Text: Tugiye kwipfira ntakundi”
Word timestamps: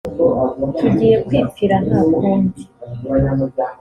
Tugiye 0.77 1.15
kwipfira 1.25 1.75
ntakundi” 1.85 2.61